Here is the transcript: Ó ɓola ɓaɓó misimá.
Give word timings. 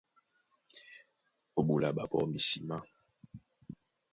Ó 1.57 1.61
ɓola 1.67 1.89
ɓaɓó 1.97 2.19
misimá. 2.31 2.75